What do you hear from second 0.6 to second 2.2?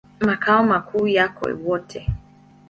makuu yako Wote.